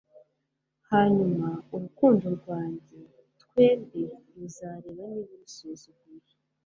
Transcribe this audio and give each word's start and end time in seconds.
Hanyuma, 0.89 1.47
urukundo 1.73 2.25
rwanjye, 2.37 2.97
twembi 3.41 4.01
tuzareba 4.29 5.03
Niba 5.13 5.35
usuzuguye 5.47 6.33